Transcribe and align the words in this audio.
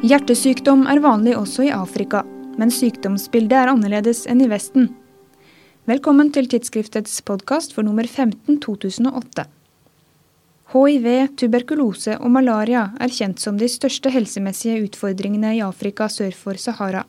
Hjertesykdom 0.00 0.86
er 0.88 0.96
vanlig 1.04 1.34
også 1.36 1.66
i 1.66 1.72
Afrika, 1.76 2.22
men 2.56 2.70
sykdomsbildet 2.72 3.52
er 3.52 3.68
annerledes 3.68 4.22
enn 4.32 4.38
i 4.40 4.46
Vesten. 4.48 4.86
Velkommen 5.84 6.30
til 6.32 6.46
tidsskriftets 6.48 7.18
podkast 7.28 7.74
for 7.76 7.84
nummer 7.84 8.08
15 8.08 8.56
2008. 8.64 9.44
Hiv, 10.72 11.08
tuberkulose 11.36 12.16
og 12.16 12.32
malaria 12.32 12.86
er 12.96 13.12
kjent 13.12 13.44
som 13.44 13.60
de 13.60 13.68
største 13.68 14.08
helsemessige 14.14 14.86
utfordringene 14.86 15.52
i 15.58 15.60
Afrika 15.66 16.08
sør 16.08 16.32
for 16.32 16.56
Sahara. 16.56 17.04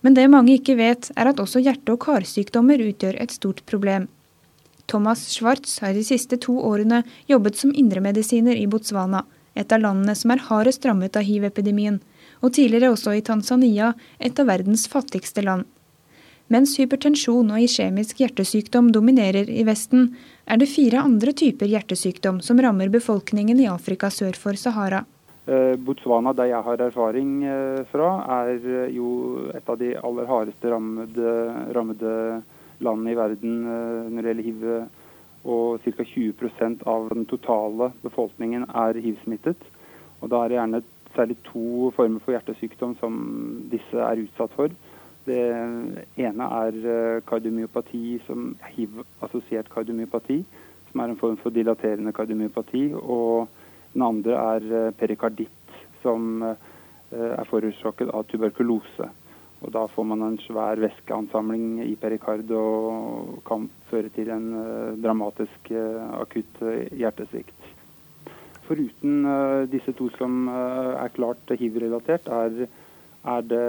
Men 0.00 0.16
det 0.16 0.24
mange 0.32 0.56
ikke 0.56 0.78
vet, 0.80 1.10
er 1.20 1.28
at 1.28 1.44
også 1.44 1.60
hjerte- 1.60 1.92
og 1.92 2.00
karsykdommer 2.06 2.80
utgjør 2.88 3.20
et 3.20 3.36
stort 3.36 3.60
problem. 3.68 4.08
Thomas 4.88 5.28
Schwartz 5.28 5.76
har 5.84 5.92
de 5.92 6.08
siste 6.08 6.40
to 6.40 6.56
årene 6.56 7.04
jobbet 7.28 7.60
som 7.60 7.76
indremedisiner 7.76 8.56
i 8.56 8.64
Botswana, 8.64 9.26
et 9.54 9.70
av 9.72 9.84
landene 9.84 10.16
som 10.16 10.32
er 10.32 10.42
hardest 10.48 10.88
rammet 10.88 11.20
av 11.20 11.28
hiv-epidemien, 11.28 12.00
og 12.44 12.52
tidligere 12.52 12.92
også 12.92 13.16
i 13.16 13.24
Tanzania, 13.24 13.94
et 14.20 14.38
av 14.38 14.50
verdens 14.52 14.84
fattigste 14.90 15.42
land. 15.46 15.64
Mens 16.52 16.74
hypertensjon 16.76 17.48
og 17.56 17.62
iskjemisk 17.64 18.20
hjertesykdom 18.20 18.90
dominerer 18.92 19.48
i 19.48 19.64
Vesten, 19.64 20.10
er 20.44 20.60
det 20.60 20.68
fire 20.68 21.00
andre 21.00 21.32
typer 21.32 21.70
hjertesykdom 21.72 22.42
som 22.44 22.60
rammer 22.60 22.92
befolkningen 22.92 23.62
i 23.64 23.70
Afrika 23.70 24.10
sør 24.12 24.36
for 24.36 24.60
Sahara. 24.60 25.06
Eh, 25.46 25.76
Botswana, 25.76 26.32
der 26.36 26.48
jeg 26.48 26.64
har 26.64 26.80
erfaring 26.80 27.32
eh, 27.44 27.80
fra, 27.90 28.10
er 28.42 28.52
eh, 28.60 28.92
jo 28.96 29.08
et 29.52 29.66
av 29.68 29.76
de 29.80 29.90
aller 29.96 30.28
hardeste 30.28 30.70
rammede, 30.72 31.32
rammede 31.76 32.12
landene 32.84 33.12
i 33.12 33.18
verden 33.18 33.58
når 33.64 34.20
det 34.20 34.30
gjelder 34.30 34.48
hiv. 34.48 34.68
Og 35.44 35.84
ca. 35.84 36.04
20% 36.08 36.86
av 36.88 37.10
den 37.12 37.26
totale 37.28 37.90
befolkningen 38.00 38.64
er 38.72 38.96
hiv-smittet. 38.96 39.60
Og 40.24 40.30
da 40.32 40.40
er 40.40 40.52
det 40.52 40.56
gjerne 40.56 40.80
særlig 41.16 41.36
to 41.46 41.90
former 41.96 42.20
for 42.24 42.34
hjertesykdom 42.34 42.96
som 43.00 43.16
disse 43.72 43.98
er 43.98 44.22
utsatt 44.24 44.52
for. 44.56 44.74
Det 45.24 45.40
ene 46.20 46.46
er 46.60 46.78
eh, 46.84 47.22
kardiomyopati, 47.24 48.18
som 48.26 48.52
hiv-assosiert 48.74 49.70
kardiomyopati, 49.72 50.42
som 50.90 51.00
er 51.00 51.12
en 51.12 51.20
form 51.20 51.38
for 51.40 51.54
dilaterende 51.54 52.12
kardiomyopati. 52.12 52.90
Og 53.00 53.48
den 53.94 54.04
andre 54.04 54.36
er 54.36 54.70
eh, 54.80 54.94
perikarditt, 55.00 55.76
som 56.02 56.44
eh, 56.44 56.56
er 57.14 57.48
forårsaket 57.48 58.12
av 58.12 58.26
tuberkulose. 58.28 59.08
Og 59.64 59.72
Da 59.72 59.86
får 59.88 60.04
man 60.04 60.26
en 60.26 60.36
svær 60.44 60.76
væskeansamling 60.76 61.78
i 61.86 61.94
perikard 61.96 62.50
og 62.52 63.38
kan 63.48 63.70
føre 63.88 64.10
til 64.12 64.28
en 64.34 64.50
dramatisk 65.00 65.70
akutt 66.20 66.60
hjertesvikt. 66.92 67.63
Foruten 68.66 69.24
uh, 69.28 69.64
disse 69.68 69.92
to 69.96 70.08
som 70.18 70.48
uh, 70.48 70.96
er 71.02 71.12
klart 71.14 71.52
hiv-relatert, 71.60 72.28
er, 72.32 72.68
er, 73.24 73.48
det 73.48 73.64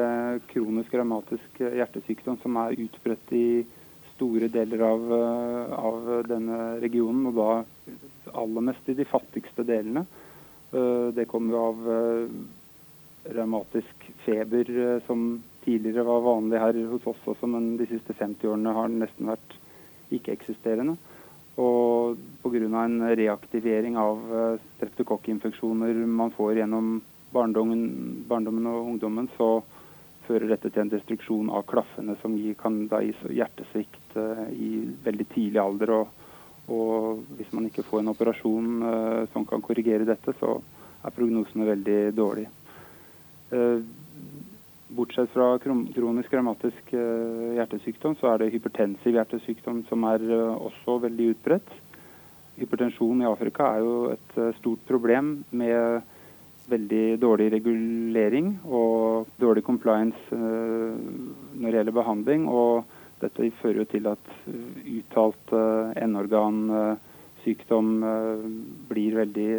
kronisk 0.51 0.93
revmatisk 0.95 1.59
hjertesykdom 1.59 2.39
som 2.43 2.59
er 2.63 2.77
utbredt 2.85 3.33
i 3.35 3.47
store 4.15 4.47
deler 4.51 4.85
av, 4.87 5.07
uh, 5.11 5.73
av, 5.79 6.11
denne 6.29 6.59
regionen, 6.83 7.27
og 7.31 7.39
da 7.39 8.37
aller 8.39 8.69
mest 8.71 8.87
i 8.91 8.97
de 8.97 9.07
fattigste 9.07 9.65
delene. 9.67 10.05
det 11.15 11.27
kommer 11.29 11.53
jo 11.53 11.59
av 11.69 11.83
revmatisk 13.37 14.07
feber, 14.25 14.71
som 15.05 15.37
tidligere 15.63 16.03
var 16.03 16.23
vanlig 16.25 16.59
her 16.59 16.79
hos 16.89 17.05
oss 17.07 17.21
også, 17.31 17.47
men 17.47 17.75
de 17.77 17.85
siste 17.87 18.15
50 18.17 18.49
årene 18.49 18.73
har 18.75 18.89
nesten 18.91 19.29
vært 19.29 19.55
ikke-eksisterende. 20.17 20.97
Og 21.61 22.17
pga. 22.43 22.83
en 22.83 23.15
reaktivering 23.15 23.97
av 23.97 24.17
eh, 24.35 24.63
streptokokkinfeksjoner 24.75 25.93
man 26.05 26.31
får 26.35 26.57
gjennom 26.59 27.01
barndommen, 27.31 28.25
barndommen, 28.27 28.67
og 28.67 28.89
ungdommen, 28.91 29.29
så 29.37 29.63
fører 30.27 30.49
dette 30.51 30.69
til 30.69 30.83
en 30.83 30.91
destruksjon 30.91 31.49
av 31.53 31.65
klaffene 31.69 32.15
som 32.21 32.35
kan 32.59 32.85
da 32.91 33.01
gi 33.03 33.13
hjertesvikt 33.37 34.15
uh, 34.17 34.47
i 34.51 34.87
veldig 35.05 35.27
tidlig 35.33 35.61
alder. 35.61 35.91
Og, 35.99 36.23
og, 36.71 37.19
hvis 37.37 37.51
man 37.53 37.67
ikke 37.69 37.85
får 37.85 38.01
en 38.01 38.13
operasjon 38.15 38.71
uh, 38.81 39.21
som 39.33 39.45
kan 39.45 39.61
korrigere 39.61 40.07
dette, 40.07 40.33
så 40.39 40.55
er 41.05 41.13
prognosene 41.13 41.67
veldig 41.69 41.99
dårlige. 42.17 42.49
Bortsett 44.95 45.29
fra 45.33 45.57
kronisk 45.59 46.33
revmatisk 46.33 46.93
eh, 46.95 47.55
hjertesykdom, 47.57 48.13
så 48.19 48.29
er 48.31 48.37
det 48.39 48.53
hypertensiv 48.53 49.13
hjertesykdom 49.17 49.81
som 49.89 50.03
er 50.07 50.19
eh, 50.23 50.55
også 50.55 50.91
veldig 51.03 51.25
utbredt. 51.33 51.69
Hypertensjon 52.55 53.21
i 53.23 53.27
Afrika 53.27 53.63
er 53.75 53.79
jo 53.83 53.95
et 54.13 54.31
eh, 54.39 54.55
stort 54.61 54.83
problem 54.87 55.25
med 55.51 56.01
veldig 56.71 57.19
dårlig 57.21 57.47
regulering 57.57 58.47
og 58.65 59.27
dårlig 59.37 59.63
compliance 59.67 60.17
når 60.33 61.67
det 61.67 61.77
gjelder 61.77 61.93
behandling. 61.99 62.47
Og 62.49 62.87
dette 63.21 63.51
fører 63.59 63.79
jo 63.83 63.91
til 63.91 64.07
at 64.09 64.25
uttalt 64.49 65.53
N-organsykdom 66.07 67.89
blir 68.89 69.11
veldig 69.19 69.51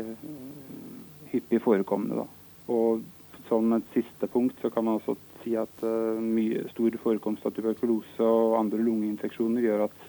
hyppig 1.30 1.62
forekommende. 1.62 2.25
Da. 2.25 2.26
Og 2.75 3.06
som 3.46 3.70
et 3.76 3.94
siste 3.94 4.26
punkt 4.30 4.58
så 4.62 4.70
kan 4.75 4.84
man 4.88 4.98
også 4.98 5.14
si 5.46 5.54
at 5.58 5.86
uh, 5.86 6.18
mye 6.18 6.66
stor 6.72 6.98
forekomst 7.04 7.46
av 7.46 7.54
tuberkulose 7.54 8.26
og 8.26 8.58
andre 8.58 8.82
lungeinfeksjoner 8.82 9.62
gjør 9.68 9.86
at 9.86 10.06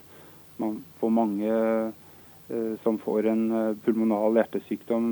man 0.58 0.80
får 0.98 1.14
mange 1.14 1.52
uh, 1.54 2.74
som 2.82 2.98
får 3.04 3.30
en 3.30 3.44
uh, 3.54 3.76
pulmonal 3.86 4.40
hjertesykdom 4.40 5.06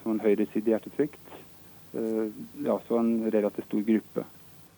som 0.00 0.14
en 0.14 0.24
høyresidig 0.24 0.72
hjertesvikt. 0.72 1.20
det 1.96 2.66
er 2.66 2.72
altså 2.72 2.98
en 3.00 3.30
relativt 3.32 3.68
stor 3.70 3.84
gruppe. 3.86 4.24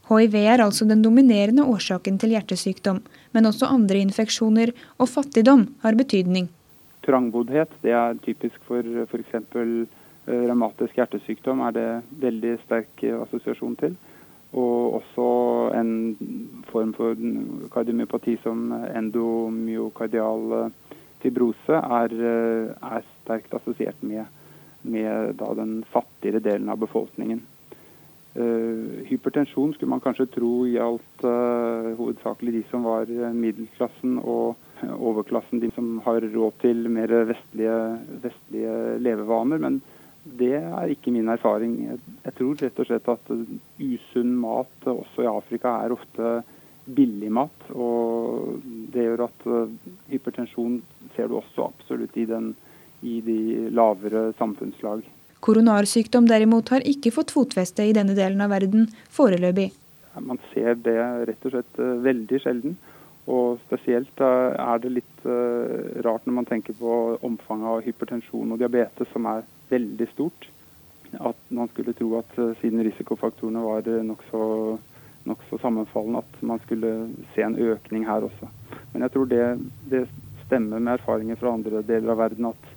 HIV 0.08 0.34
er 0.38 0.62
altså 0.62 0.86
den 0.86 1.02
dominerende 1.02 1.64
årsaken 1.66 2.18
til 2.20 2.30
hjertesykdom, 2.30 3.00
men 3.34 3.48
også 3.48 3.66
andre 3.66 3.98
infeksjoner 4.04 4.70
og 4.98 5.08
fattigdom 5.10 5.66
har 5.82 5.98
betydning. 5.98 6.46
Trangboddhet 7.04 7.74
det 7.82 7.92
er 7.96 8.20
typisk 8.22 8.62
for 8.68 8.86
f.eks. 9.08 9.34
revmatisk 10.28 11.00
hjertesykdom, 11.00 11.64
er 11.66 11.74
det 11.76 11.88
veldig 12.22 12.54
sterk 12.62 13.04
assosiasjon 13.26 13.76
til. 13.82 13.98
Og 14.56 14.94
også 15.02 15.28
en 15.76 15.90
form 16.70 16.94
for 16.96 17.18
kardiomyopati 17.74 18.38
som 18.40 18.70
endomyokardial 18.72 20.70
fibrose 21.20 21.76
er, 22.00 22.14
er 22.14 23.06
sterkt 23.20 23.54
assosiert 23.58 24.00
med, 24.00 24.24
med 24.82 25.36
den 25.58 25.82
fattigere 25.92 26.40
delen 26.40 26.72
av 26.72 26.80
befolkningen. 26.80 27.42
Uh, 28.38 29.02
hypertensjon 29.08 29.72
skulle 29.74 29.90
man 29.90 30.02
kanskje 30.04 30.28
tro 30.30 30.52
gjaldt 30.68 31.24
uh, 31.26 31.94
hovedsakelig 31.98 32.52
de 32.54 32.60
som 32.70 32.84
var 32.86 33.08
middelklassen 33.34 34.18
og 34.20 34.54
overklassen, 34.94 35.58
de 35.58 35.72
som 35.74 35.96
har 36.04 36.22
råd 36.22 36.60
til 36.62 36.86
mer 36.92 37.10
vestlige, 37.26 37.78
vestlige 38.22 38.74
levevaner. 39.02 39.58
Men 39.58 39.80
det 40.24 40.54
er 40.58 40.92
ikke 40.92 41.12
min 41.14 41.28
erfaring. 41.32 41.74
Jeg 42.24 42.34
tror 42.36 42.58
rett 42.60 42.80
og 42.82 42.88
slett 42.88 43.10
at 43.12 43.30
usunn 43.78 44.34
mat 44.40 44.88
også 44.90 45.24
i 45.24 45.30
Afrika 45.30 45.78
er 45.84 45.94
ofte 45.94 46.38
billig 46.88 47.30
mat. 47.32 47.68
Og 47.74 48.58
det 48.92 49.06
gjør 49.06 49.26
at 49.28 49.46
eh, 49.48 49.76
hypertensjon 50.12 50.80
ser 51.16 51.30
du 51.30 51.38
også 51.38 51.68
absolutt 51.68 52.16
i, 52.16 52.26
den, 52.28 52.52
i 53.02 53.20
de 53.24 53.68
lavere 53.74 54.30
samfunnslag. 54.38 55.04
Koronarsykdom 55.44 56.26
derimot 56.28 56.72
har 56.74 56.86
ikke 56.88 57.12
fått 57.14 57.32
fotfeste 57.34 57.86
i 57.86 57.94
denne 57.96 58.16
delen 58.18 58.42
av 58.42 58.50
verden 58.56 58.88
foreløpig. 59.14 59.70
Man 60.18 60.40
ser 60.50 60.74
det 60.82 60.98
rett 61.28 61.44
og 61.46 61.54
slett 61.54 61.82
eh, 61.82 61.98
veldig 62.08 62.42
sjelden. 62.42 62.78
Og 63.28 63.58
spesielt 63.66 64.22
eh, 64.24 64.54
er 64.56 64.82
det 64.82 64.94
litt 64.96 65.24
rart 66.06 66.24
når 66.24 66.36
man 66.38 66.46
tenker 66.48 66.76
på 66.78 66.92
omfanget 67.26 67.68
av 67.68 67.82
hypertensjon 67.84 68.54
og 68.54 68.60
diabetes, 68.62 69.10
som 69.12 69.26
er 69.28 69.44
veldig 69.68 70.08
stort. 70.14 70.48
At 71.12 71.36
man 71.48 71.68
skulle 71.72 71.94
tro 71.96 72.10
at 72.18 72.32
uh, 72.36 72.52
siden 72.60 72.82
risikofaktorene 72.84 73.62
var 73.64 73.86
uh, 73.88 74.04
nokså 74.04 74.40
nok 75.28 75.44
så 75.50 75.58
sammenfallende, 75.60 76.20
at 76.20 76.42
man 76.46 76.60
skulle 76.64 76.90
se 77.34 77.44
en 77.44 77.56
økning 77.56 78.06
her 78.08 78.24
også. 78.24 78.48
Men 78.92 79.04
jeg 79.04 79.12
tror 79.12 79.28
det, 79.28 79.44
det 79.90 80.02
stemmer 80.46 80.80
med 80.80 80.94
erfaringer 80.94 81.36
fra 81.36 81.52
andre 81.52 81.82
deler 81.84 82.14
av 82.14 82.20
verden 82.22 82.48
at 82.48 82.68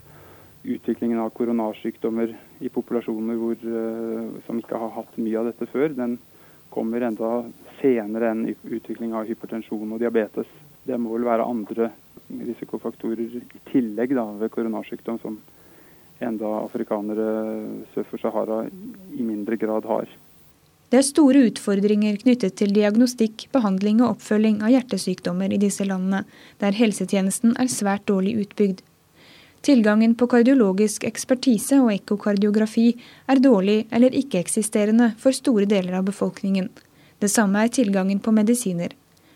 utviklingen 0.64 1.22
av 1.24 1.32
koronarsykdommer 1.38 2.34
i 2.60 2.72
populasjoner 2.74 3.40
hvor, 3.40 3.64
som 4.46 4.60
ikke 4.60 4.82
har 4.82 4.92
hatt 4.98 5.16
mye 5.16 5.40
av 5.40 5.48
dette 5.48 5.70
før, 5.72 5.96
den 5.96 6.18
kommer 6.74 7.08
enda 7.08 7.32
senere 7.82 8.32
enn 8.32 8.46
utvikling 8.48 9.16
av 9.18 9.28
hypertensjon 9.30 9.92
og 9.92 10.02
diabetes. 10.02 10.48
Det 10.88 10.98
må 10.98 11.16
vel 11.16 11.28
være 11.28 11.48
andre 11.48 11.92
risikofaktorer 12.32 13.22
i 13.42 13.44
tillegg 13.72 14.16
da, 14.16 14.26
ved 14.40 14.54
koronasykdom 14.54 15.20
som 15.22 15.40
enda 16.22 16.50
afrikanere 16.62 17.30
sør 17.94 18.06
for 18.10 18.22
Sahara 18.22 18.64
i 18.68 19.26
mindre 19.26 19.58
grad 19.60 19.88
har. 19.90 20.10
Det 20.92 21.00
er 21.00 21.08
store 21.08 21.46
utfordringer 21.48 22.18
knyttet 22.20 22.58
til 22.60 22.74
diagnostikk, 22.76 23.46
behandling 23.54 24.02
og 24.02 24.18
oppfølging 24.18 24.60
av 24.60 24.74
hjertesykdommer 24.74 25.54
i 25.56 25.60
disse 25.62 25.88
landene, 25.88 26.26
der 26.60 26.76
helsetjenesten 26.76 27.56
er 27.56 27.72
svært 27.72 28.10
dårlig 28.12 28.36
utbygd. 28.44 28.82
Tilgangen 29.64 30.18
på 30.18 30.28
kardiologisk 30.28 31.06
ekspertise 31.08 31.78
og 31.80 31.94
ekkokardiografi 31.94 32.88
er 33.30 33.40
dårlig 33.40 33.86
eller 33.94 34.16
ikke-eksisterende 34.20 35.12
for 35.22 35.38
store 35.38 35.68
deler 35.70 36.00
av 36.00 36.08
befolkningen. 36.10 36.68
Det 37.22 37.30
samme 37.30 37.62
er 37.62 37.70
tilgangen 37.70 38.18
på 38.18 38.32
medisiner. 38.34 38.96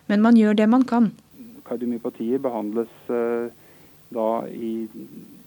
Men 0.10 0.22
man 0.22 0.38
gjør 0.38 0.58
det 0.58 0.66
man 0.70 0.86
kan. 0.90 1.12
Kardiomyopatier 1.66 2.42
behandles 2.42 2.90
uh, 3.14 3.46
da 4.14 4.30
i 4.50 4.88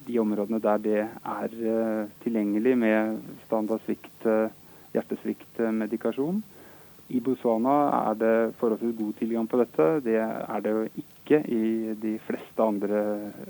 de 0.06 0.18
områdene 0.22 0.60
der 0.62 0.78
det 0.84 1.00
er 1.02 1.56
uh, 1.58 2.06
tilgjengelig 2.22 2.76
med 2.78 3.18
standard 3.46 3.82
svikt, 3.86 4.28
hjertesviktmedikasjon. 4.94 6.38
I 7.08 7.20
Botswana 7.24 7.74
er 8.10 8.18
det 8.20 8.34
forholdsvis 8.60 8.94
god 8.98 9.14
tilgang 9.18 9.48
på 9.48 9.58
dette. 9.58 9.86
Det 10.04 10.18
er 10.20 10.62
det 10.62 10.74
jo 10.76 10.84
ikke 11.02 11.40
i 11.48 11.94
de 11.98 12.18
fleste 12.26 12.62
andre 12.62 13.00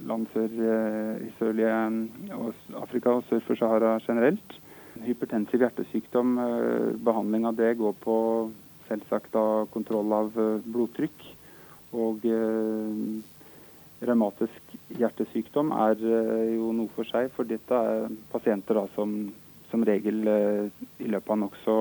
land 0.06 0.28
sør, 0.32 0.54
i 1.26 1.30
sørlige 1.38 1.74
Afrika 2.78 3.16
og 3.18 3.26
sør 3.28 3.42
for 3.46 3.58
Sahara 3.58 3.96
generelt. 4.06 4.56
Hypertensiv 5.02 5.64
hjertesykdom, 5.64 6.38
behandling 7.02 7.48
av 7.50 7.58
det 7.58 7.74
går 7.82 7.98
på 8.04 8.16
selvsagt 8.88 9.32
da 9.34 9.66
kontroll 9.72 10.12
av 10.16 10.38
eh, 10.38 10.62
blodtrykk. 10.64 11.26
Og 11.98 12.24
eh, 12.28 13.02
revmatisk 14.08 14.76
hjertesykdom 14.98 15.72
er 15.88 16.00
eh, 16.02 16.54
jo 16.56 16.72
noe 16.76 16.92
for 16.96 17.08
seg, 17.08 17.30
for 17.36 17.48
dette 17.48 17.82
er 17.92 18.08
pasienter 18.32 18.82
da, 18.82 18.88
som 18.96 19.20
som 19.68 19.82
regel 19.84 20.22
i 20.24 21.08
løpet 21.12 21.28
av 21.28 21.36
nokså 21.42 21.74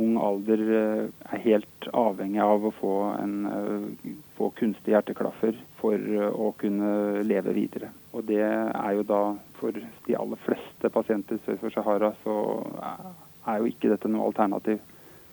ung 0.00 0.14
alder 0.16 0.62
er 0.72 1.42
helt 1.44 1.88
avhengig 1.92 2.40
av 2.40 2.64
å 2.64 2.70
få, 2.72 2.92
en, 3.20 3.34
få 4.38 4.48
kunstige 4.56 4.94
hjerteklaffer 4.94 5.58
for 5.76 6.06
å 6.32 6.46
kunne 6.56 7.20
leve 7.28 7.52
videre. 7.52 7.90
Og 8.16 8.24
det 8.30 8.40
er 8.40 8.96
jo 8.96 9.04
da 9.04 9.20
for 9.58 9.76
de 9.76 10.16
aller 10.16 10.40
fleste 10.46 10.88
pasienter 10.94 11.42
sør 11.44 11.60
for 11.60 11.76
Sahara 11.76 12.14
så 12.22 12.38
er 13.44 13.60
jo 13.60 13.68
ikke 13.68 13.92
dette 13.92 14.08
noe 14.08 14.30
alternativ. 14.30 14.80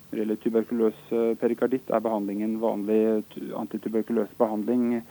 Når 0.09 0.17
det 0.17 0.21
gjelder 0.23 0.41
tuberkuløs 0.43 0.99
eh, 1.13 1.31
perikarditt, 1.41 1.89
er 1.93 2.03
behandlingen 2.03 2.57
vanlig 2.61 3.01
antituberkuløs 3.57 4.31
behandling, 4.37 5.01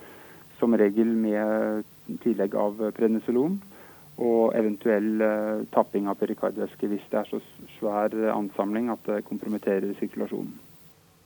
som 0.59 0.75
regel 0.75 1.13
med 1.15 1.85
tillegg 2.23 2.55
av 2.59 2.81
prednisolon 2.97 3.61
og 4.19 4.55
eventuell 4.59 5.21
uh, 5.23 5.61
tapping 5.71 6.09
av 6.11 6.17
perikardvæske 6.19 6.89
hvis 6.91 7.05
det 7.07 7.21
er 7.21 7.29
så 7.29 7.39
svær 7.77 8.11
ansamling 8.33 8.89
at 8.91 9.05
det 9.07 9.21
kompromitterer 9.29 9.93
sirkulasjonen. 10.01 10.57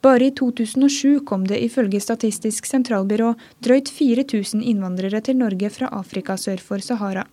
Bare 0.03 0.27
i 0.27 0.33
2007 0.35 1.23
kom 1.25 1.45
det 1.47 1.61
ifølge 1.63 2.01
Statistisk 2.03 2.67
sentralbyrå 2.67 3.29
drøyt 3.63 3.89
4000 3.89 4.59
innvandrere 4.61 5.21
til 5.23 5.37
Norge 5.39 5.69
fra 5.71 5.87
Afrika 5.95 6.35
sør 6.37 6.59
for 6.59 6.83
Sahara. 6.83 7.23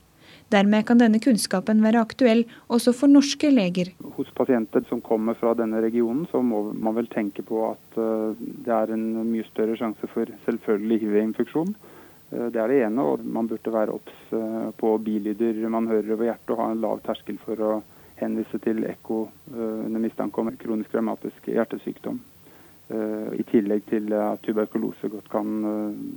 Dermed 0.51 0.83
kan 0.87 0.99
denne 0.99 1.21
kunnskapen 1.23 1.79
være 1.85 2.01
aktuell 2.03 2.41
også 2.75 2.91
for 2.99 3.13
norske 3.13 3.53
leger. 3.53 3.93
Hos 4.17 4.33
pasienter 4.35 4.83
som 4.89 5.03
kommer 5.05 5.39
fra 5.39 5.53
denne 5.55 5.79
regionen, 5.85 6.25
så 6.33 6.41
må 6.43 6.65
man 6.75 6.97
vel 6.97 7.07
tenke 7.13 7.45
på 7.47 7.63
at 7.69 8.01
eh, 8.03 8.43
det 8.67 8.75
er 8.75 8.91
en 8.97 9.07
mye 9.29 9.47
større 9.47 9.79
sjanse 9.79 10.11
for 10.11 10.33
selvfølgelig 10.49 11.01
hiv-infeksjon. 11.05 11.71
Eh, 12.33 12.49
det 12.51 12.59
er 12.59 12.75
det 12.75 12.83
ene, 12.89 13.07
og 13.07 13.23
man 13.23 13.47
burde 13.53 13.77
være 13.77 13.95
obs 13.95 14.35
eh, 14.35 14.67
på 14.83 14.93
bilyder 15.07 15.63
man 15.71 15.87
hører 15.93 16.17
over 16.17 16.33
hjertet 16.33 16.55
og 16.57 16.63
ha 16.65 16.69
en 16.75 16.83
lav 16.83 17.07
terskel 17.07 17.39
for 17.47 17.67
å 17.69 17.73
henvise 18.19 18.59
til 18.61 18.83
ekko 18.85 19.23
under 19.55 20.03
mistanke 20.03 20.43
om 20.43 20.51
kronisk 20.61 20.93
revmatisk 20.93 21.47
hjertesykdom. 21.49 22.19
I 22.93 23.47
tillegg 23.49 23.87
til 23.89 24.13
at 24.13 24.43
tuberkulose 24.45 25.09
godt 25.09 25.31
kan 25.33 25.49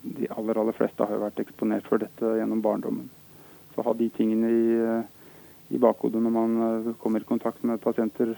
De 0.04 0.28
aller, 0.36 0.60
aller 0.60 0.76
fleste 0.76 1.08
har 1.08 1.22
vært 1.22 1.40
eksponert 1.46 1.88
for 1.88 2.04
dette 2.04 2.34
gjennom 2.42 2.66
barndommen. 2.66 3.08
Så 3.74 3.86
ha 3.86 3.94
de 3.98 4.10
tingene 4.14 4.50
i, 4.50 4.66
eh, 4.78 5.76
i 5.76 5.82
bakhodet 5.82 6.22
når 6.22 6.34
man 6.34 6.58
eh, 6.68 6.94
kommer 7.02 7.24
i 7.24 7.30
kontakt 7.30 7.64
med 7.64 7.82
pasienter 7.82 8.36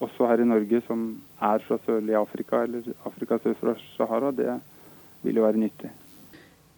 også 0.00 0.28
her 0.28 0.40
i 0.40 0.48
Norge 0.48 0.80
som 0.86 1.08
er 1.40 1.64
fra 1.64 1.78
sørlige 1.84 2.20
Afrika 2.20 2.62
eller 2.64 2.86
Afrika 3.04 3.38
sør 3.40 3.56
for 3.60 3.82
Sahara, 3.96 4.30
det 4.32 4.60
vil 5.22 5.36
jo 5.36 5.44
være 5.44 5.60
nyttig. 5.60 5.90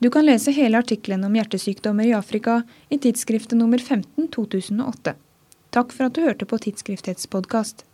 Du 0.03 0.11
kan 0.11 0.27
lese 0.27 0.51
hele 0.51 0.81
artikkelen 0.83 1.23
om 1.25 1.35
hjertesykdommer 1.39 2.09
i 2.09 2.17
Afrika 2.17 2.63
i 2.91 2.99
tidsskriftet 2.99 3.55
nummer 3.59 3.79
15 3.79 4.27
2008. 4.35 5.15
Takk 5.73 5.95
for 5.95 6.09
at 6.09 6.17
du 6.17 6.25
hørte 6.27 6.49
på 6.49 6.59
Tidsskriftets 6.59 7.31
podkast. 7.31 7.87